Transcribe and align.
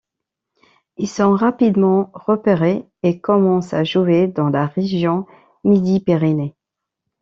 Ils 0.97 1.07
sont 1.07 1.33
rapidement 1.35 2.09
repérés 2.15 2.87
et 3.03 3.19
commencent 3.19 3.75
à 3.75 3.83
jouer 3.83 4.25
dans 4.25 4.49
la 4.49 4.65
région 4.65 5.27
Midi-Pyrénées. 5.63 6.55